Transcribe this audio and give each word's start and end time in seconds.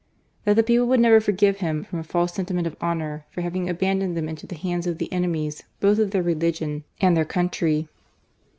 That 0.45 0.55
the 0.55 0.63
people 0.63 0.87
would 0.87 0.99
nev^ 0.99 1.21
forgive 1.21 1.57
him, 1.57 1.83
from 1.83 1.99
a 1.99 2.03
folse 2.03 2.33
sentiment 2.33 2.65
of 2.65 2.75
honour, 2.81 3.23
for 3.29 3.41
having 3.41 3.69
abandoned 3.69 4.17
them 4.17 4.27
into 4.27 4.47
the 4.47 4.55
hands 4.55 4.87
of 4.87 4.97
the 4.97 5.13
enemies 5.13 5.61
both 5.79 5.99
of 5.99 6.09
their 6.09 6.23
religion 6.23 6.85
and 6.99 7.15
their 7.15 7.23
countiy. 7.23 7.87